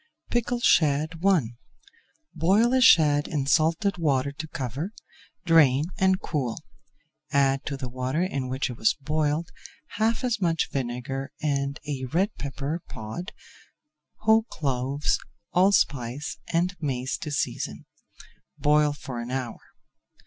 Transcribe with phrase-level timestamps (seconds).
[0.31, 1.41] PICKLED SHAD I
[2.33, 4.93] Boil a shad in salted water to cover,
[5.45, 6.65] drain and cool.
[7.31, 9.51] Add to the water in which it was boiled
[9.97, 13.31] half as much vinegar and a red pepper pod,
[14.21, 15.19] whole cloves,
[15.53, 17.85] allspice, and mace to season.
[18.57, 19.61] Boil for an hour.